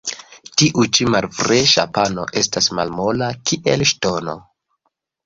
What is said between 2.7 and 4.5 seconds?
malmola, kiel ŝtono.